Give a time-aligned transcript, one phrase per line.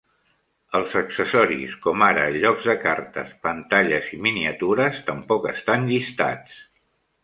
[0.79, 6.63] Els accessoris, com ara llocs de cartes, pantalles i miniatures tampoc estan llistats.